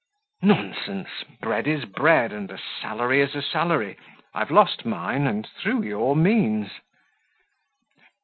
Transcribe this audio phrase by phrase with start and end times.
[0.41, 1.09] "Nonsense!
[1.41, 3.97] bread is bread, and a salary is a salary.
[4.33, 6.71] I've lost mine, and through your means."